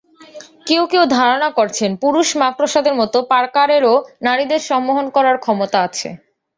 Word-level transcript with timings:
কেউ 0.67 0.83
কেউ 0.91 1.03
ধারণা 1.15 1.49
করছেন, 1.57 1.91
পুরুষ 2.03 2.27
মাকড়সাদের 2.41 2.95
মতো 3.01 3.17
পার্কারেরও 3.31 3.93
নারীদের 4.25 4.61
সম্মোহন 4.69 5.05
করার 5.15 5.37
ক্ষমতা 5.43 5.77
আছে। 5.87 6.07